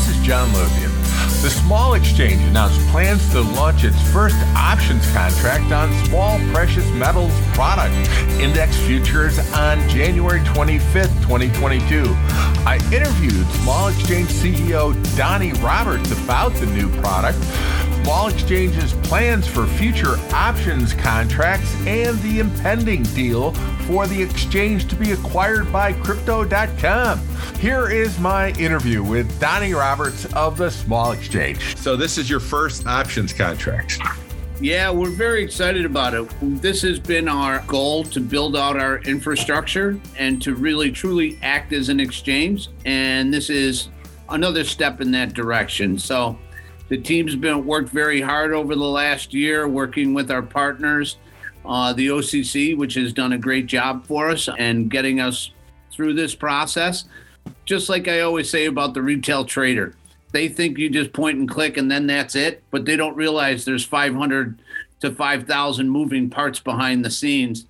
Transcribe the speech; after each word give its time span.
This 0.00 0.16
is 0.16 0.26
John 0.26 0.50
Lothian. 0.54 0.90
The 1.42 1.50
Small 1.50 1.92
Exchange 1.92 2.40
announced 2.44 2.80
plans 2.88 3.30
to 3.32 3.42
launch 3.42 3.84
its 3.84 4.00
first 4.10 4.34
options 4.56 5.06
contract 5.12 5.70
on 5.72 5.92
small 6.06 6.38
precious 6.54 6.90
metals 6.92 7.32
product 7.52 7.94
index 8.40 8.74
futures 8.78 9.38
on 9.52 9.86
January 9.90 10.40
25th, 10.40 11.14
2022. 11.20 12.04
I 12.64 12.78
interviewed 12.90 13.46
Small 13.60 13.88
Exchange 13.88 14.30
CEO 14.30 14.94
Donnie 15.18 15.52
Roberts 15.60 16.10
about 16.12 16.54
the 16.54 16.66
new 16.66 16.88
product. 17.02 17.38
Small 18.02 18.28
Exchange's 18.28 18.94
plans 19.06 19.46
for 19.46 19.66
future 19.66 20.16
options 20.32 20.94
contracts 20.94 21.70
and 21.86 22.18
the 22.20 22.38
impending 22.38 23.02
deal 23.02 23.52
for 23.86 24.06
the 24.06 24.20
exchange 24.20 24.88
to 24.88 24.96
be 24.96 25.12
acquired 25.12 25.70
by 25.70 25.92
Crypto.com. 25.92 27.20
Here 27.58 27.90
is 27.90 28.18
my 28.18 28.52
interview 28.52 29.02
with 29.02 29.38
Donnie 29.38 29.74
Roberts 29.74 30.24
of 30.32 30.56
the 30.56 30.70
Small 30.70 31.12
Exchange. 31.12 31.76
So, 31.76 31.94
this 31.94 32.16
is 32.16 32.30
your 32.30 32.40
first 32.40 32.86
options 32.86 33.34
contract. 33.34 33.98
Yeah, 34.60 34.90
we're 34.90 35.10
very 35.10 35.44
excited 35.44 35.84
about 35.84 36.14
it. 36.14 36.28
This 36.40 36.80
has 36.82 36.98
been 36.98 37.28
our 37.28 37.62
goal 37.66 38.04
to 38.04 38.20
build 38.20 38.56
out 38.56 38.78
our 38.78 38.98
infrastructure 39.00 40.00
and 40.18 40.40
to 40.42 40.54
really 40.54 40.90
truly 40.90 41.38
act 41.42 41.74
as 41.74 41.90
an 41.90 42.00
exchange. 42.00 42.68
And 42.86 43.32
this 43.32 43.50
is 43.50 43.88
another 44.30 44.64
step 44.64 45.02
in 45.02 45.10
that 45.12 45.34
direction. 45.34 45.98
So, 45.98 46.38
the 46.90 46.98
team's 46.98 47.36
been 47.36 47.64
worked 47.64 47.88
very 47.90 48.20
hard 48.20 48.52
over 48.52 48.74
the 48.74 48.84
last 48.84 49.32
year, 49.32 49.68
working 49.68 50.12
with 50.12 50.28
our 50.28 50.42
partners, 50.42 51.16
uh, 51.64 51.92
the 51.92 52.08
OCC, 52.08 52.76
which 52.76 52.94
has 52.94 53.12
done 53.12 53.32
a 53.32 53.38
great 53.38 53.66
job 53.66 54.04
for 54.04 54.28
us 54.28 54.48
and 54.58 54.90
getting 54.90 55.20
us 55.20 55.52
through 55.92 56.14
this 56.14 56.34
process. 56.34 57.04
Just 57.64 57.88
like 57.88 58.08
I 58.08 58.20
always 58.20 58.50
say 58.50 58.66
about 58.66 58.92
the 58.92 59.02
retail 59.02 59.44
trader, 59.44 59.94
they 60.32 60.48
think 60.48 60.78
you 60.78 60.90
just 60.90 61.12
point 61.12 61.38
and 61.38 61.48
click 61.48 61.76
and 61.76 61.88
then 61.88 62.08
that's 62.08 62.34
it, 62.34 62.62
but 62.72 62.84
they 62.84 62.96
don't 62.96 63.14
realize 63.14 63.64
there's 63.64 63.84
500 63.84 64.60
to 64.98 65.12
5,000 65.12 65.88
moving 65.88 66.28
parts 66.28 66.58
behind 66.58 67.04
the 67.04 67.10
scenes. 67.10 67.66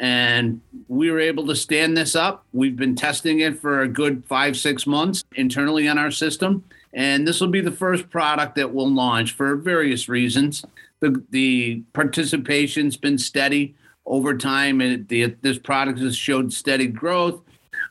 And 0.00 0.62
we 0.88 1.10
were 1.10 1.20
able 1.20 1.46
to 1.46 1.54
stand 1.54 1.94
this 1.94 2.16
up. 2.16 2.46
We've 2.54 2.76
been 2.76 2.96
testing 2.96 3.40
it 3.40 3.60
for 3.60 3.82
a 3.82 3.88
good 3.88 4.24
five, 4.26 4.56
six 4.56 4.86
months 4.86 5.24
internally 5.34 5.88
on 5.88 5.98
our 5.98 6.10
system 6.10 6.64
and 6.92 7.26
this 7.26 7.40
will 7.40 7.48
be 7.48 7.60
the 7.60 7.72
first 7.72 8.10
product 8.10 8.54
that 8.56 8.72
we'll 8.72 8.90
launch 8.90 9.32
for 9.32 9.56
various 9.56 10.08
reasons. 10.08 10.64
The, 11.00 11.22
the 11.30 11.82
participation's 11.92 12.96
been 12.96 13.18
steady 13.18 13.74
over 14.06 14.36
time, 14.36 14.80
and 14.80 15.08
the, 15.08 15.34
this 15.40 15.58
product 15.58 15.98
has 16.00 16.16
showed 16.16 16.52
steady 16.52 16.86
growth. 16.86 17.40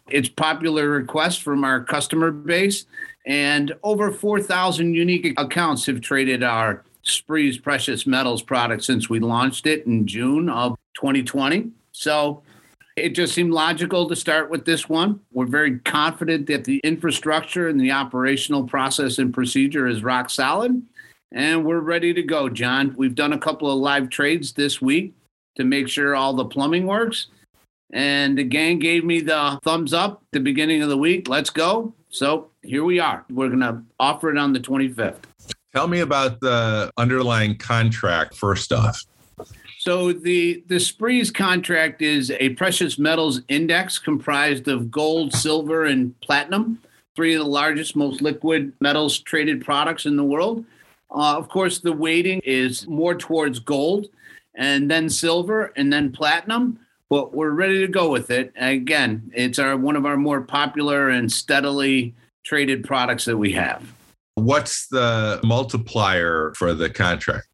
It's 0.09 0.29
popular 0.29 0.89
request 0.89 1.41
from 1.41 1.63
our 1.63 1.83
customer 1.83 2.31
base, 2.31 2.85
and 3.25 3.73
over 3.83 4.11
4,000 4.11 4.93
unique 4.93 5.33
accounts 5.37 5.85
have 5.85 6.01
traded 6.01 6.43
our 6.43 6.83
Sprees 7.03 7.57
Precious 7.57 8.05
Metals 8.05 8.43
product 8.43 8.83
since 8.83 9.09
we 9.09 9.19
launched 9.19 9.65
it 9.65 9.85
in 9.85 10.05
June 10.05 10.49
of 10.49 10.77
2020. 10.95 11.71
So 11.91 12.43
it 12.95 13.09
just 13.09 13.33
seemed 13.33 13.51
logical 13.51 14.07
to 14.09 14.15
start 14.15 14.49
with 14.49 14.65
this 14.65 14.89
one. 14.89 15.19
We're 15.31 15.45
very 15.45 15.79
confident 15.79 16.47
that 16.47 16.65
the 16.65 16.79
infrastructure 16.83 17.67
and 17.67 17.79
the 17.79 17.91
operational 17.91 18.63
process 18.65 19.17
and 19.17 19.33
procedure 19.33 19.87
is 19.87 20.03
rock 20.03 20.29
solid. 20.29 20.81
And 21.31 21.65
we're 21.65 21.79
ready 21.79 22.13
to 22.13 22.23
go, 22.23 22.49
John. 22.49 22.93
We've 22.97 23.15
done 23.15 23.33
a 23.33 23.37
couple 23.37 23.71
of 23.71 23.79
live 23.79 24.09
trades 24.09 24.51
this 24.53 24.81
week 24.81 25.13
to 25.55 25.63
make 25.63 25.87
sure 25.87 26.15
all 26.15 26.33
the 26.33 26.45
plumbing 26.45 26.85
works. 26.85 27.27
And 27.93 28.37
the 28.37 28.43
gang 28.43 28.79
gave 28.79 29.03
me 29.05 29.21
the 29.21 29.59
thumbs 29.63 29.93
up 29.93 30.23
the 30.31 30.39
beginning 30.39 30.81
of 30.81 30.89
the 30.89 30.97
week. 30.97 31.27
Let's 31.29 31.49
go. 31.49 31.93
So 32.09 32.51
here 32.61 32.83
we 32.83 32.99
are. 32.99 33.25
We're 33.29 33.47
going 33.47 33.59
to 33.61 33.81
offer 33.99 34.29
it 34.29 34.37
on 34.37 34.53
the 34.53 34.59
25th. 34.59 35.23
Tell 35.73 35.87
me 35.87 36.01
about 36.01 36.41
the 36.41 36.91
underlying 36.97 37.57
contract 37.57 38.35
first 38.35 38.73
off. 38.73 39.01
So 39.81 40.13
the 40.13 40.63
the 40.67 40.79
Sprees 40.79 41.31
contract 41.31 42.03
is 42.03 42.29
a 42.29 42.49
precious 42.49 42.99
metals 42.99 43.41
index 43.47 43.97
comprised 43.97 44.67
of 44.67 44.91
gold, 44.91 45.33
silver, 45.33 45.85
and 45.85 46.13
platinum, 46.21 46.79
three 47.15 47.33
of 47.33 47.39
the 47.39 47.49
largest, 47.49 47.95
most 47.95 48.21
liquid 48.21 48.73
metals 48.79 49.17
traded 49.17 49.65
products 49.65 50.05
in 50.05 50.17
the 50.17 50.23
world. 50.23 50.65
Uh, 51.09 51.35
of 51.35 51.49
course, 51.49 51.79
the 51.79 51.91
weighting 51.91 52.41
is 52.43 52.85
more 52.85 53.15
towards 53.15 53.57
gold, 53.57 54.05
and 54.53 54.91
then 54.91 55.09
silver, 55.09 55.73
and 55.75 55.91
then 55.91 56.11
platinum. 56.11 56.77
But 57.09 57.33
we're 57.33 57.49
ready 57.49 57.79
to 57.79 57.87
go 57.87 58.11
with 58.11 58.29
it. 58.29 58.53
Again, 58.57 59.31
it's 59.33 59.57
our 59.57 59.75
one 59.75 59.95
of 59.95 60.05
our 60.05 60.15
more 60.15 60.41
popular 60.41 61.09
and 61.09 61.31
steadily 61.31 62.13
traded 62.43 62.83
products 62.83 63.25
that 63.25 63.37
we 63.37 63.51
have. 63.53 63.81
What's 64.35 64.89
the 64.89 65.39
multiplier 65.43 66.53
for 66.55 66.75
the 66.75 66.91
contract? 66.91 67.47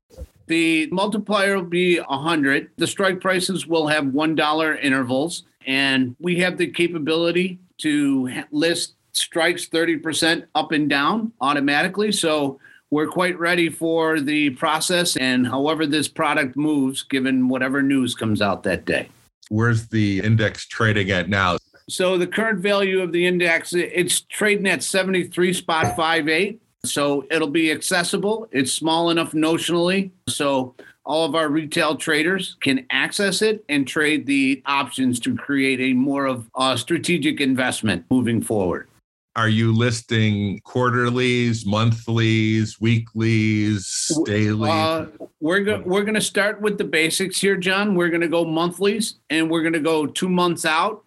The 0.47 0.87
multiplier 0.91 1.55
will 1.55 1.63
be 1.63 1.99
100. 1.99 2.71
The 2.77 2.87
strike 2.87 3.21
prices 3.21 3.67
will 3.67 3.87
have 3.87 4.05
$1 4.05 4.83
intervals, 4.83 5.43
and 5.65 6.15
we 6.19 6.37
have 6.39 6.57
the 6.57 6.67
capability 6.67 7.59
to 7.79 8.43
list 8.51 8.95
strikes 9.11 9.67
30% 9.67 10.45
up 10.55 10.71
and 10.71 10.89
down 10.89 11.33
automatically. 11.41 12.11
So 12.11 12.59
we're 12.89 13.07
quite 13.07 13.37
ready 13.37 13.69
for 13.69 14.21
the 14.21 14.51
process 14.51 15.17
and 15.17 15.45
however 15.45 15.85
this 15.85 16.07
product 16.07 16.55
moves, 16.55 17.03
given 17.03 17.49
whatever 17.49 17.81
news 17.81 18.15
comes 18.15 18.41
out 18.41 18.63
that 18.63 18.85
day. 18.85 19.09
Where's 19.49 19.87
the 19.87 20.19
index 20.19 20.65
trading 20.65 21.11
at 21.11 21.29
now? 21.29 21.57
So 21.89 22.17
the 22.17 22.27
current 22.27 22.59
value 22.59 23.01
of 23.01 23.11
the 23.11 23.25
index, 23.25 23.73
it's 23.73 24.21
trading 24.21 24.67
at 24.67 24.83
73 24.83 25.53
spot 25.53 25.95
58. 25.95 26.61
So 26.85 27.25
it'll 27.29 27.49
be 27.49 27.71
accessible. 27.71 28.47
It's 28.51 28.71
small 28.71 29.09
enough 29.09 29.33
notionally. 29.33 30.11
So 30.27 30.75
all 31.05 31.25
of 31.25 31.35
our 31.35 31.49
retail 31.49 31.95
traders 31.95 32.57
can 32.61 32.85
access 32.89 33.41
it 33.41 33.63
and 33.69 33.87
trade 33.87 34.25
the 34.25 34.61
options 34.65 35.19
to 35.21 35.35
create 35.35 35.79
a 35.79 35.93
more 35.93 36.25
of 36.25 36.49
a 36.55 36.77
strategic 36.77 37.41
investment 37.41 38.05
moving 38.09 38.41
forward. 38.41 38.87
Are 39.35 39.49
you 39.49 39.71
listing 39.71 40.59
quarterlies, 40.63 41.63
monthlies, 41.63 42.81
weeklies, 42.81 44.11
daily? 44.25 44.69
Uh, 44.71 45.05
we're 45.39 45.59
go- 45.59 45.83
we're 45.85 46.01
going 46.01 46.15
to 46.15 46.21
start 46.21 46.59
with 46.59 46.79
the 46.79 46.83
basics 46.83 47.39
here, 47.39 47.55
John. 47.55 47.93
We're 47.93 48.09
going 48.09 48.21
to 48.21 48.27
go 48.27 48.43
monthlies, 48.43 49.15
and 49.29 49.47
we're 49.51 49.61
going 49.61 49.73
to 49.73 49.79
go 49.79 50.07
two 50.07 50.27
months 50.27 50.65
out, 50.65 51.05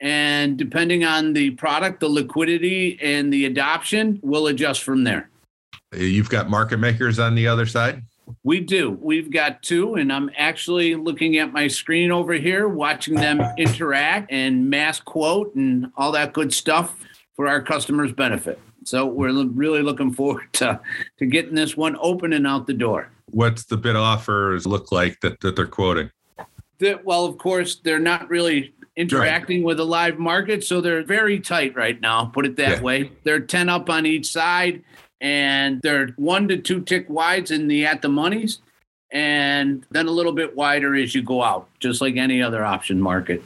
and 0.00 0.56
depending 0.56 1.04
on 1.04 1.32
the 1.32 1.50
product, 1.52 2.00
the 2.00 2.08
liquidity, 2.08 2.98
and 3.02 3.32
the 3.32 3.46
adoption, 3.46 4.20
we'll 4.22 4.46
adjust 4.46 4.82
from 4.82 5.04
there. 5.04 5.30
You've 5.92 6.28
got 6.28 6.50
market 6.50 6.78
makers 6.78 7.18
on 7.18 7.34
the 7.34 7.48
other 7.48 7.66
side? 7.66 8.02
We 8.44 8.60
do. 8.60 8.90
We've 9.00 9.30
got 9.30 9.62
two, 9.62 9.94
and 9.94 10.12
I'm 10.12 10.30
actually 10.36 10.94
looking 10.94 11.38
at 11.38 11.52
my 11.52 11.66
screen 11.68 12.12
over 12.12 12.34
here, 12.34 12.68
watching 12.68 13.14
them 13.14 13.40
interact 13.56 14.30
and 14.30 14.68
mass 14.68 15.00
quote 15.00 15.54
and 15.54 15.90
all 15.96 16.12
that 16.12 16.32
good 16.32 16.52
stuff 16.52 16.94
for 17.36 17.48
our 17.48 17.62
customers' 17.62 18.12
benefit. 18.12 18.60
So 18.84 19.06
we're 19.06 19.44
really 19.46 19.82
looking 19.82 20.12
forward 20.12 20.52
to, 20.54 20.80
to 21.18 21.26
getting 21.26 21.54
this 21.54 21.76
one 21.76 21.96
open 22.00 22.32
and 22.32 22.46
out 22.46 22.66
the 22.66 22.74
door. 22.74 23.10
What's 23.26 23.64
the 23.64 23.76
bid 23.76 23.96
offers 23.96 24.66
look 24.66 24.92
like 24.92 25.20
that, 25.20 25.40
that 25.40 25.56
they're 25.56 25.66
quoting? 25.66 26.10
The, 26.78 27.00
well, 27.04 27.24
of 27.24 27.38
course, 27.38 27.76
they're 27.76 27.98
not 27.98 28.28
really 28.30 28.72
interacting 28.98 29.60
right. 29.60 29.66
with 29.66 29.80
a 29.80 29.84
live 29.84 30.18
market. 30.18 30.64
So 30.64 30.80
they're 30.80 31.04
very 31.04 31.38
tight 31.38 31.74
right 31.76 31.98
now, 32.00 32.26
put 32.26 32.44
it 32.44 32.56
that 32.56 32.78
yeah. 32.78 32.82
way. 32.82 33.12
They're 33.22 33.40
10 33.40 33.68
up 33.68 33.88
on 33.88 34.04
each 34.04 34.26
side 34.26 34.82
and 35.20 35.80
they're 35.82 36.08
one 36.16 36.48
to 36.48 36.58
two 36.58 36.82
tick 36.82 37.06
wides 37.08 37.50
in 37.50 37.68
the 37.68 37.86
at 37.86 38.02
the 38.02 38.08
monies 38.08 38.58
and 39.10 39.86
then 39.90 40.06
a 40.06 40.10
little 40.10 40.32
bit 40.32 40.54
wider 40.54 40.94
as 40.94 41.14
you 41.14 41.22
go 41.22 41.42
out, 41.42 41.68
just 41.80 42.00
like 42.00 42.16
any 42.16 42.42
other 42.42 42.64
option 42.64 43.00
market. 43.00 43.42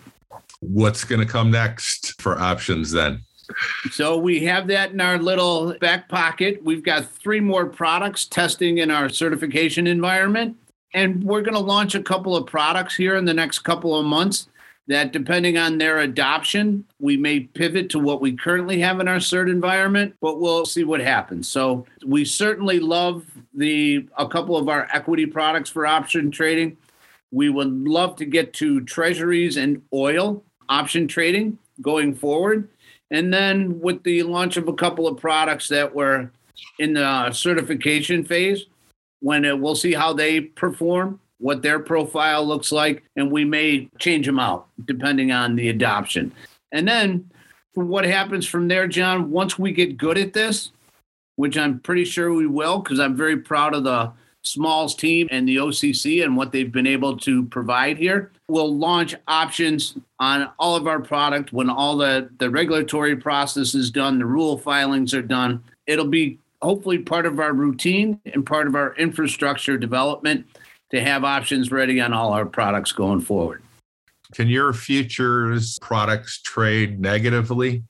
What's 0.60 1.04
going 1.04 1.20
to 1.20 1.26
come 1.26 1.50
next 1.50 2.20
for 2.20 2.38
options 2.38 2.90
then? 2.90 3.20
So 3.90 4.16
we 4.16 4.44
have 4.44 4.66
that 4.68 4.92
in 4.92 5.00
our 5.00 5.18
little 5.18 5.74
back 5.80 6.08
pocket. 6.08 6.64
We've 6.64 6.82
got 6.82 7.04
three 7.04 7.40
more 7.40 7.66
products 7.66 8.24
testing 8.24 8.78
in 8.78 8.90
our 8.90 9.10
certification 9.10 9.86
environment. 9.86 10.56
And 10.94 11.22
we're 11.22 11.42
going 11.42 11.54
to 11.54 11.60
launch 11.60 11.94
a 11.94 12.02
couple 12.02 12.36
of 12.36 12.46
products 12.46 12.96
here 12.96 13.16
in 13.16 13.24
the 13.24 13.34
next 13.34 13.60
couple 13.60 13.98
of 13.98 14.04
months 14.04 14.48
that 14.88 15.12
depending 15.12 15.56
on 15.56 15.78
their 15.78 15.98
adoption, 15.98 16.84
we 16.98 17.16
may 17.16 17.40
pivot 17.40 17.88
to 17.90 17.98
what 17.98 18.20
we 18.20 18.36
currently 18.36 18.80
have 18.80 19.00
in 19.00 19.08
our 19.08 19.16
cert 19.16 19.50
environment, 19.50 20.14
but 20.20 20.40
we'll 20.40 20.66
see 20.66 20.84
what 20.84 21.00
happens. 21.00 21.48
So 21.48 21.86
we 22.04 22.24
certainly 22.24 22.80
love 22.80 23.24
the 23.54 24.08
a 24.18 24.26
couple 24.26 24.56
of 24.56 24.68
our 24.68 24.88
equity 24.92 25.26
products 25.26 25.70
for 25.70 25.86
option 25.86 26.30
trading. 26.30 26.76
We 27.30 27.48
would 27.48 27.72
love 27.86 28.16
to 28.16 28.24
get 28.24 28.52
to 28.54 28.80
treasuries 28.82 29.56
and 29.56 29.82
oil 29.92 30.42
option 30.68 31.06
trading 31.06 31.58
going 31.80 32.14
forward. 32.14 32.68
And 33.10 33.32
then 33.32 33.78
with 33.80 34.02
the 34.02 34.22
launch 34.24 34.56
of 34.56 34.68
a 34.68 34.74
couple 34.74 35.06
of 35.06 35.18
products 35.18 35.68
that 35.68 35.94
were 35.94 36.30
in 36.78 36.94
the 36.94 37.30
certification 37.32 38.24
phase, 38.24 38.66
when 39.20 39.44
it, 39.44 39.58
we'll 39.58 39.76
see 39.76 39.92
how 39.92 40.12
they 40.12 40.40
perform 40.40 41.20
what 41.42 41.60
their 41.60 41.80
profile 41.80 42.46
looks 42.46 42.70
like, 42.70 43.02
and 43.16 43.30
we 43.30 43.44
may 43.44 43.90
change 43.98 44.26
them 44.26 44.38
out 44.38 44.68
depending 44.84 45.32
on 45.32 45.56
the 45.56 45.68
adoption. 45.68 46.32
And 46.70 46.86
then 46.86 47.28
what 47.74 48.04
happens 48.04 48.46
from 48.46 48.68
there, 48.68 48.86
John, 48.86 49.30
once 49.30 49.58
we 49.58 49.72
get 49.72 49.96
good 49.96 50.16
at 50.16 50.32
this, 50.32 50.70
which 51.36 51.58
I'm 51.58 51.80
pretty 51.80 52.04
sure 52.04 52.32
we 52.32 52.46
will 52.46 52.78
because 52.78 53.00
I'm 53.00 53.16
very 53.16 53.36
proud 53.36 53.74
of 53.74 53.82
the 53.84 54.12
Smalls 54.44 54.94
team 54.94 55.28
and 55.30 55.48
the 55.48 55.56
OCC 55.56 56.24
and 56.24 56.36
what 56.36 56.52
they've 56.52 56.70
been 56.70 56.86
able 56.86 57.16
to 57.18 57.44
provide 57.46 57.98
here. 57.98 58.30
We'll 58.48 58.76
launch 58.76 59.14
options 59.26 59.96
on 60.20 60.48
all 60.58 60.76
of 60.76 60.86
our 60.86 61.00
product 61.00 61.52
when 61.52 61.70
all 61.70 61.96
the, 61.96 62.28
the 62.38 62.50
regulatory 62.50 63.16
process 63.16 63.74
is 63.74 63.90
done, 63.90 64.18
the 64.18 64.26
rule 64.26 64.58
filings 64.58 65.14
are 65.14 65.22
done. 65.22 65.62
It'll 65.86 66.06
be 66.06 66.38
hopefully 66.60 66.98
part 66.98 67.26
of 67.26 67.40
our 67.40 67.52
routine 67.52 68.20
and 68.32 68.46
part 68.46 68.66
of 68.68 68.76
our 68.76 68.94
infrastructure 68.94 69.76
development 69.76 70.46
to 70.92 71.00
have 71.00 71.24
options 71.24 71.70
ready 71.70 72.00
on 72.00 72.12
all 72.12 72.32
our 72.32 72.46
products 72.46 72.92
going 72.92 73.20
forward. 73.20 73.62
Can 74.32 74.48
your 74.48 74.72
futures 74.72 75.78
products 75.80 76.40
trade 76.42 77.00
negatively? 77.00 77.82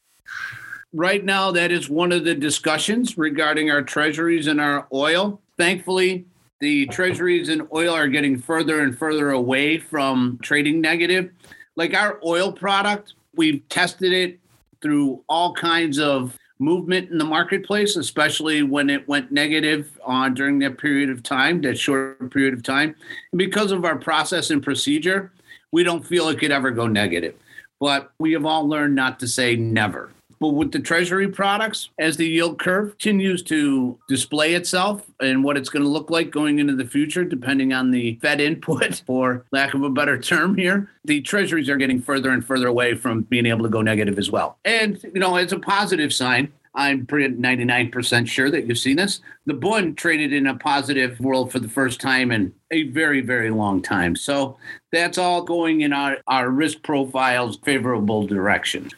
Right 0.92 1.24
now, 1.24 1.50
that 1.52 1.72
is 1.72 1.88
one 1.88 2.12
of 2.12 2.24
the 2.24 2.34
discussions 2.34 3.16
regarding 3.16 3.70
our 3.70 3.82
treasuries 3.82 4.46
and 4.46 4.60
our 4.60 4.86
oil. 4.92 5.40
Thankfully, 5.56 6.26
the 6.60 6.86
treasuries 6.86 7.48
and 7.48 7.66
oil 7.74 7.94
are 7.94 8.08
getting 8.08 8.38
further 8.38 8.80
and 8.80 8.96
further 8.96 9.30
away 9.30 9.78
from 9.78 10.38
trading 10.42 10.80
negative. 10.80 11.30
Like 11.76 11.94
our 11.94 12.20
oil 12.24 12.52
product, 12.52 13.14
we've 13.34 13.66
tested 13.68 14.12
it 14.12 14.38
through 14.82 15.24
all 15.28 15.54
kinds 15.54 15.98
of 15.98 16.36
movement 16.62 17.10
in 17.10 17.18
the 17.18 17.24
marketplace, 17.24 17.96
especially 17.96 18.62
when 18.62 18.88
it 18.88 19.06
went 19.08 19.32
negative 19.32 19.98
uh, 20.06 20.28
during 20.28 20.58
that 20.60 20.78
period 20.78 21.10
of 21.10 21.22
time, 21.22 21.60
that 21.62 21.78
short 21.78 22.30
period 22.30 22.54
of 22.54 22.62
time. 22.62 22.94
And 23.32 23.38
because 23.38 23.72
of 23.72 23.84
our 23.84 23.96
process 23.96 24.50
and 24.50 24.62
procedure, 24.62 25.32
we 25.72 25.82
don't 25.82 26.06
feel 26.06 26.28
it 26.28 26.38
could 26.38 26.52
ever 26.52 26.70
go 26.70 26.86
negative. 26.86 27.34
But 27.80 28.12
we 28.18 28.32
have 28.32 28.46
all 28.46 28.68
learned 28.68 28.94
not 28.94 29.18
to 29.20 29.28
say 29.28 29.56
never. 29.56 30.10
But 30.42 30.54
with 30.54 30.72
the 30.72 30.80
Treasury 30.80 31.28
products, 31.28 31.90
as 32.00 32.16
the 32.16 32.26
yield 32.26 32.58
curve 32.58 32.98
continues 32.98 33.44
to 33.44 33.96
display 34.08 34.54
itself 34.54 35.06
and 35.20 35.44
what 35.44 35.56
it's 35.56 35.68
going 35.68 35.84
to 35.84 35.88
look 35.88 36.10
like 36.10 36.32
going 36.32 36.58
into 36.58 36.74
the 36.74 36.84
future, 36.84 37.24
depending 37.24 37.72
on 37.72 37.92
the 37.92 38.18
Fed 38.20 38.40
input, 38.40 39.02
for 39.06 39.46
lack 39.52 39.72
of 39.72 39.84
a 39.84 39.88
better 39.88 40.18
term 40.18 40.56
here, 40.56 40.90
the 41.04 41.20
Treasuries 41.20 41.68
are 41.68 41.76
getting 41.76 42.02
further 42.02 42.30
and 42.30 42.44
further 42.44 42.66
away 42.66 42.96
from 42.96 43.20
being 43.20 43.46
able 43.46 43.62
to 43.62 43.68
go 43.68 43.82
negative 43.82 44.18
as 44.18 44.32
well. 44.32 44.58
And, 44.64 45.00
you 45.14 45.20
know, 45.20 45.36
it's 45.36 45.52
a 45.52 45.60
positive 45.60 46.12
sign. 46.12 46.52
I'm 46.74 47.04
pretty 47.04 47.34
99% 47.34 48.26
sure 48.26 48.50
that 48.50 48.66
you've 48.66 48.78
seen 48.78 48.96
this. 48.96 49.20
The 49.44 49.54
Bund 49.54 49.98
traded 49.98 50.32
in 50.32 50.46
a 50.46 50.56
positive 50.56 51.20
world 51.20 51.52
for 51.52 51.58
the 51.58 51.68
first 51.68 52.00
time 52.00 52.32
in 52.32 52.52
a 52.70 52.84
very, 52.84 53.20
very 53.20 53.50
long 53.50 53.82
time. 53.82 54.16
So 54.16 54.56
that's 54.90 55.18
all 55.18 55.42
going 55.42 55.82
in 55.82 55.92
our, 55.92 56.18
our 56.28 56.48
risk 56.48 56.82
profile's 56.82 57.58
favorable 57.62 58.26
direction. 58.26 58.90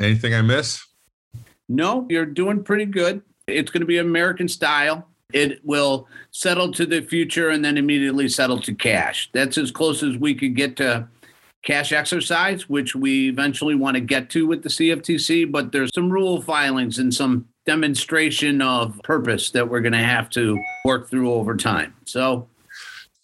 Anything 0.00 0.34
I 0.34 0.40
miss? 0.40 0.82
No, 1.68 2.06
you're 2.08 2.26
doing 2.26 2.64
pretty 2.64 2.86
good. 2.86 3.22
It's 3.46 3.70
going 3.70 3.82
to 3.82 3.86
be 3.86 3.98
American 3.98 4.48
style. 4.48 5.06
It 5.32 5.64
will 5.64 6.08
settle 6.30 6.72
to 6.72 6.86
the 6.86 7.02
future 7.02 7.50
and 7.50 7.64
then 7.64 7.76
immediately 7.76 8.28
settle 8.28 8.60
to 8.62 8.74
cash. 8.74 9.30
That's 9.32 9.58
as 9.58 9.70
close 9.70 10.02
as 10.02 10.16
we 10.16 10.34
could 10.34 10.56
get 10.56 10.76
to 10.76 11.06
cash 11.62 11.92
exercise, 11.92 12.68
which 12.68 12.94
we 12.94 13.28
eventually 13.28 13.74
want 13.74 13.94
to 13.94 14.00
get 14.00 14.30
to 14.30 14.46
with 14.46 14.62
the 14.62 14.68
CFTC. 14.68 15.50
But 15.50 15.72
there's 15.72 15.90
some 15.94 16.10
rule 16.10 16.40
filings 16.40 16.98
and 16.98 17.12
some 17.12 17.46
demonstration 17.66 18.62
of 18.62 18.98
purpose 19.04 19.50
that 19.50 19.68
we're 19.68 19.80
going 19.80 19.92
to 19.92 19.98
have 19.98 20.30
to 20.30 20.58
work 20.84 21.10
through 21.10 21.32
over 21.32 21.56
time. 21.56 21.94
So 22.04 22.48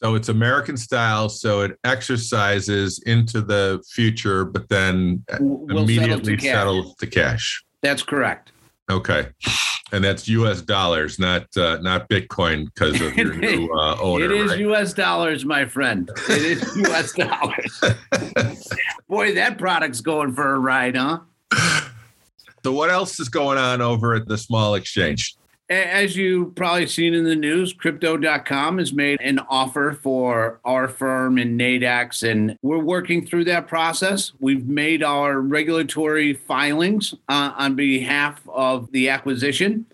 so 0.03 0.15
it's 0.15 0.29
American 0.29 0.77
style. 0.77 1.29
So 1.29 1.63
it 1.63 1.79
exercises 1.85 3.03
into 3.07 3.41
the 3.41 3.83
future, 3.91 4.45
but 4.45 4.69
then 4.69 5.25
we'll 5.41 5.83
immediately 5.83 6.39
settle 6.39 6.95
to, 6.95 7.07
to 7.07 7.11
cash. 7.11 7.65
That's 7.83 8.03
correct. 8.03 8.53
Okay, 8.91 9.29
and 9.93 10.03
that's 10.03 10.27
U.S. 10.29 10.63
dollars, 10.63 11.19
not 11.19 11.45
uh, 11.57 11.79
not 11.81 12.09
Bitcoin, 12.09 12.67
because 12.67 13.01
of 13.01 13.17
your 13.17 13.35
new 13.37 13.71
uh, 13.73 13.97
owner. 14.01 14.25
It 14.25 14.33
is 14.33 14.51
right? 14.51 14.61
U.S. 14.61 14.93
dollars, 14.93 15.45
my 15.45 15.65
friend. 15.65 16.11
It 16.29 16.43
is 16.43 16.77
U.S. 16.89 17.13
dollars. 17.13 17.81
Boy, 19.09 19.35
that 19.35 19.59
product's 19.59 20.01
going 20.01 20.35
for 20.35 20.55
a 20.55 20.59
ride, 20.59 20.97
huh? 20.97 21.21
So, 22.65 22.73
what 22.73 22.91
else 22.91 23.21
is 23.21 23.29
going 23.29 23.59
on 23.59 23.81
over 23.81 24.15
at 24.15 24.27
the 24.27 24.37
small 24.37 24.75
exchange? 24.75 25.37
As 25.69 26.17
you 26.17 26.53
probably 26.55 26.87
seen 26.87 27.13
in 27.13 27.25
the 27.25 27.35
news, 27.35 27.73
crypto.com 27.73 28.79
has 28.79 28.93
made 28.93 29.21
an 29.21 29.41
offer 29.49 29.99
for 30.01 30.61
our 30.65 30.87
firm 30.87 31.39
and 31.39 31.59
Nadex, 31.61 32.23
and 32.23 32.57
we're 32.63 32.79
working 32.79 33.27
through 33.27 33.47
that 33.47 33.67
process. 33.67 34.31
We've 34.39 34.65
made 34.65 35.03
our 35.03 35.41
regulatory 35.41 36.35
filings 36.35 37.15
uh, 37.29 37.53
on 37.57 37.75
behalf 37.75 38.41
of 38.49 38.93
the 38.93 39.09
acquisition, 39.09 39.87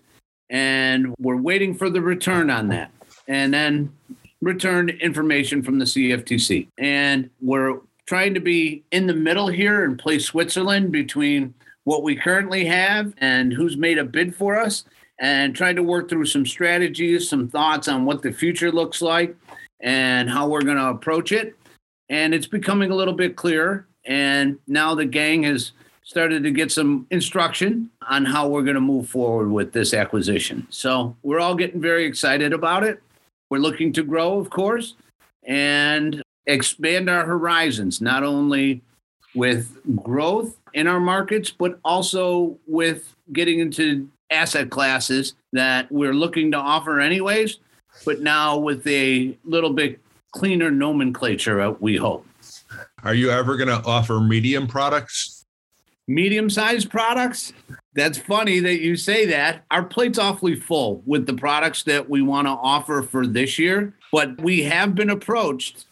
and 0.47 1.15
we're 1.17 1.41
waiting 1.41 1.73
for 1.73 1.89
the 1.89 2.01
return 2.01 2.51
on 2.51 2.67
that. 2.67 2.91
And 3.27 3.51
then 3.51 3.91
return 4.41 4.89
information 4.89 5.63
from 5.63 5.79
the 5.79 5.85
CFTC. 5.85 6.67
And 6.77 7.31
we're 7.41 7.79
trying 8.05 8.35
to 8.35 8.39
be 8.39 8.83
in 8.91 9.07
the 9.07 9.15
middle 9.15 9.47
here 9.47 9.85
and 9.85 9.97
play 9.97 10.19
Switzerland 10.19 10.91
between 10.91 11.55
what 11.85 12.03
we 12.03 12.15
currently 12.15 12.65
have 12.65 13.13
and 13.17 13.51
who's 13.51 13.75
made 13.75 13.97
a 13.97 14.03
bid 14.03 14.35
for 14.35 14.57
us 14.57 14.83
and 15.19 15.55
trying 15.55 15.75
to 15.75 15.83
work 15.83 16.09
through 16.09 16.25
some 16.25 16.45
strategies, 16.45 17.29
some 17.29 17.47
thoughts 17.47 17.87
on 17.87 18.05
what 18.05 18.21
the 18.21 18.31
future 18.31 18.71
looks 18.71 19.01
like 19.01 19.35
and 19.79 20.29
how 20.29 20.47
we're 20.47 20.61
going 20.61 20.77
to 20.77 20.89
approach 20.89 21.31
it. 21.31 21.55
And 22.09 22.33
it's 22.33 22.47
becoming 22.47 22.91
a 22.91 22.95
little 22.95 23.13
bit 23.13 23.35
clearer. 23.35 23.87
And 24.05 24.57
now 24.67 24.95
the 24.95 25.05
gang 25.05 25.43
has 25.43 25.71
started 26.03 26.43
to 26.43 26.51
get 26.51 26.71
some 26.71 27.07
instruction 27.11 27.89
on 28.09 28.25
how 28.25 28.47
we're 28.47 28.63
going 28.63 28.75
to 28.75 28.81
move 28.81 29.07
forward 29.07 29.49
with 29.49 29.71
this 29.71 29.93
acquisition. 29.93 30.67
So 30.69 31.15
we're 31.23 31.39
all 31.39 31.55
getting 31.55 31.81
very 31.81 32.05
excited 32.05 32.51
about 32.51 32.83
it. 32.83 33.01
We're 33.49 33.59
looking 33.59 33.93
to 33.93 34.03
grow, 34.03 34.39
of 34.39 34.49
course, 34.49 34.95
and 35.45 36.21
expand 36.45 37.09
our 37.09 37.25
horizons, 37.25 38.01
not 38.01 38.23
only 38.23 38.81
with 39.35 39.77
growth 40.03 40.57
in 40.73 40.87
our 40.87 40.99
markets, 40.99 41.51
but 41.51 41.79
also 41.85 42.57
with 42.67 43.15
getting 43.31 43.59
into 43.59 44.09
asset 44.33 44.69
classes 44.69 45.35
that 45.53 45.91
we're 45.91 46.13
looking 46.13 46.51
to 46.51 46.57
offer 46.57 46.99
anyways, 46.99 47.59
but 48.05 48.21
now 48.21 48.57
with 48.57 48.85
a 48.87 49.37
little 49.45 49.71
bit 49.71 49.99
cleaner 50.31 50.71
nomenclature, 50.71 51.61
uh, 51.61 51.71
we 51.79 51.95
hope. 51.95 52.25
Are 53.03 53.13
you 53.13 53.29
ever 53.29 53.55
going 53.55 53.69
to 53.69 53.85
offer 53.85 54.19
medium 54.19 54.67
products? 54.67 55.45
Medium 56.07 56.49
sized 56.49 56.89
products? 56.89 57.53
That's 57.93 58.17
funny 58.17 58.59
that 58.59 58.81
you 58.81 58.95
say 58.95 59.25
that. 59.27 59.63
Our 59.71 59.83
plate's 59.83 60.17
awfully 60.17 60.55
full 60.55 61.01
with 61.05 61.25
the 61.27 61.33
products 61.33 61.83
that 61.83 62.09
we 62.09 62.21
want 62.21 62.47
to 62.47 62.51
offer 62.51 63.03
for 63.03 63.27
this 63.27 63.59
year, 63.59 63.93
but 64.11 64.41
we 64.41 64.63
have 64.63 64.95
been 64.95 65.11
approached 65.11 65.85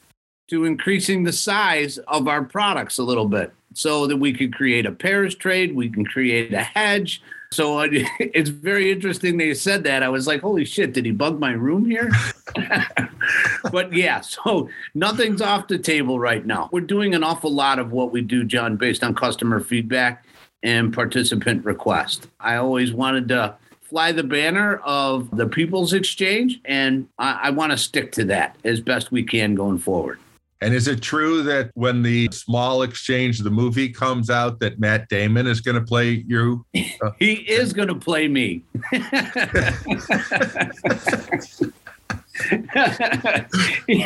to 0.49 0.65
increasing 0.65 1.23
the 1.23 1.31
size 1.31 1.97
of 2.07 2.27
our 2.27 2.43
products 2.43 2.97
a 2.97 3.03
little 3.03 3.27
bit 3.27 3.53
so 3.73 4.07
that 4.07 4.17
we 4.17 4.33
could 4.33 4.53
create 4.53 4.85
a 4.85 4.91
pairs 4.91 5.35
trade, 5.35 5.73
we 5.73 5.89
can 5.89 6.05
create 6.05 6.53
a 6.53 6.63
hedge, 6.63 7.21
so 7.51 7.79
uh, 7.79 7.87
it's 7.91 8.49
very 8.49 8.91
interesting 8.91 9.37
they 9.37 9.53
said 9.53 9.83
that. 9.83 10.03
I 10.03 10.09
was 10.09 10.25
like, 10.25 10.41
holy 10.41 10.65
shit, 10.65 10.93
did 10.93 11.05
he 11.05 11.11
bug 11.11 11.39
my 11.39 11.51
room 11.51 11.85
here? 11.85 12.09
but 13.71 13.93
yeah, 13.93 14.21
so 14.21 14.69
nothing's 14.95 15.41
off 15.41 15.67
the 15.67 15.77
table 15.77 16.19
right 16.19 16.45
now. 16.45 16.69
We're 16.71 16.81
doing 16.81 17.13
an 17.13 17.23
awful 17.23 17.53
lot 17.53 17.79
of 17.79 17.91
what 17.91 18.11
we 18.11 18.21
do, 18.21 18.43
John, 18.43 18.77
based 18.77 19.03
on 19.03 19.13
customer 19.13 19.59
feedback 19.59 20.25
and 20.63 20.93
participant 20.93 21.65
request. 21.65 22.27
I 22.39 22.55
always 22.55 22.93
wanted 22.93 23.27
to 23.29 23.55
fly 23.81 24.11
the 24.11 24.23
banner 24.23 24.77
of 24.77 25.35
the 25.35 25.47
People's 25.47 25.91
Exchange, 25.91 26.61
and 26.63 27.09
I, 27.19 27.39
I 27.43 27.49
want 27.49 27.71
to 27.71 27.77
stick 27.77 28.13
to 28.13 28.23
that 28.25 28.55
as 28.63 28.79
best 28.79 29.11
we 29.11 29.23
can 29.23 29.55
going 29.55 29.79
forward. 29.79 30.19
And 30.61 30.75
is 30.75 30.87
it 30.87 31.01
true 31.01 31.41
that 31.43 31.71
when 31.73 32.03
the 32.03 32.29
Small 32.31 32.83
Exchange, 32.83 33.39
the 33.39 33.49
movie 33.49 33.89
comes 33.89 34.29
out, 34.29 34.59
that 34.59 34.79
Matt 34.79 35.09
Damon 35.09 35.47
is 35.47 35.59
going 35.59 35.75
to 35.75 35.81
play 35.81 36.23
you? 36.27 36.65
Uh, 37.01 37.09
he 37.17 37.33
is 37.33 37.73
going 37.73 37.87
to 37.87 37.95
play 37.95 38.27
me. 38.27 38.61
he, 43.87 44.05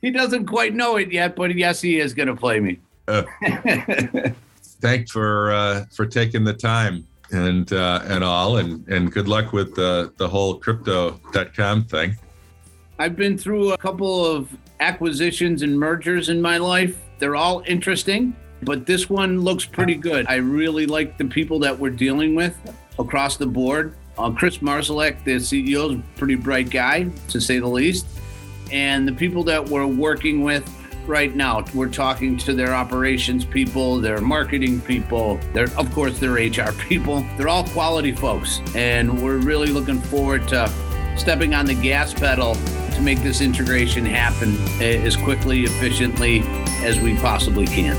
he, 0.00 0.10
doesn't 0.10 0.46
quite 0.46 0.74
know 0.74 0.96
it 0.96 1.12
yet, 1.12 1.36
but 1.36 1.54
yes, 1.54 1.82
he 1.82 2.00
is 2.00 2.14
going 2.14 2.28
to 2.28 2.36
play 2.36 2.60
me. 2.60 2.78
Uh, 3.08 3.24
thanks 4.80 5.10
for 5.10 5.52
uh, 5.52 5.84
for 5.90 6.06
taking 6.06 6.44
the 6.44 6.54
time 6.54 7.06
and 7.30 7.74
uh, 7.74 8.00
and 8.04 8.24
all, 8.24 8.56
and 8.56 8.88
and 8.88 9.12
good 9.12 9.28
luck 9.28 9.52
with 9.52 9.74
the 9.74 10.14
the 10.16 10.28
whole 10.28 10.54
crypto.com 10.54 11.84
thing. 11.84 12.16
I've 12.98 13.16
been 13.16 13.38
through 13.38 13.72
a 13.72 13.78
couple 13.78 14.24
of 14.24 14.48
acquisitions 14.80 15.62
and 15.62 15.78
mergers 15.78 16.28
in 16.28 16.42
my 16.42 16.58
life. 16.58 16.98
They're 17.18 17.36
all 17.36 17.62
interesting, 17.66 18.36
but 18.62 18.86
this 18.86 19.08
one 19.08 19.40
looks 19.40 19.64
pretty 19.64 19.94
good. 19.94 20.26
I 20.28 20.36
really 20.36 20.86
like 20.86 21.16
the 21.16 21.24
people 21.24 21.58
that 21.60 21.78
we're 21.78 21.90
dealing 21.90 22.34
with 22.34 22.56
across 22.98 23.36
the 23.36 23.46
board. 23.46 23.94
Uh, 24.18 24.30
Kris 24.30 24.58
Marszalek, 24.58 25.24
the 25.24 25.36
CEO, 25.36 25.90
is 25.90 25.98
a 25.98 26.02
pretty 26.18 26.34
bright 26.34 26.68
guy, 26.68 27.08
to 27.28 27.40
say 27.40 27.58
the 27.58 27.66
least. 27.66 28.06
And 28.70 29.08
the 29.08 29.12
people 29.12 29.42
that 29.44 29.66
we're 29.66 29.86
working 29.86 30.42
with 30.42 30.68
right 31.06 31.34
now, 31.34 31.64
we're 31.74 31.88
talking 31.88 32.36
to 32.38 32.54
their 32.54 32.74
operations 32.74 33.44
people, 33.44 34.00
their 34.00 34.20
marketing 34.20 34.80
people, 34.82 35.38
their, 35.54 35.68
of 35.78 35.90
course, 35.92 36.18
their 36.18 36.34
HR 36.34 36.72
people. 36.88 37.24
They're 37.38 37.48
all 37.48 37.64
quality 37.64 38.12
folks. 38.12 38.60
And 38.74 39.22
we're 39.22 39.38
really 39.38 39.68
looking 39.68 40.00
forward 40.00 40.46
to 40.48 40.70
stepping 41.16 41.54
on 41.54 41.66
the 41.66 41.74
gas 41.74 42.12
pedal 42.12 42.56
make 43.02 43.18
this 43.20 43.40
integration 43.40 44.04
happen 44.04 44.56
eh, 44.80 45.02
as 45.04 45.16
quickly, 45.16 45.62
efficiently 45.64 46.42
as 46.84 47.00
we 47.00 47.16
possibly 47.16 47.66
can. 47.66 47.96